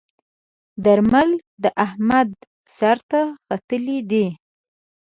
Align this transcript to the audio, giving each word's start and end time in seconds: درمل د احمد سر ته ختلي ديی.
درمل 0.83 1.29
د 1.63 1.65
احمد 1.85 2.29
سر 2.77 2.97
ته 3.09 3.21
ختلي 3.45 3.99
ديی. 4.09 4.27